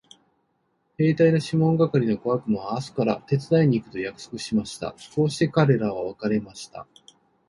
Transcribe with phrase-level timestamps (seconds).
[0.97, 4.95] 兵隊のシモン係の小悪魔は明日から手伝いに行くと約束しました。
[5.15, 6.87] こうして彼等は別れました。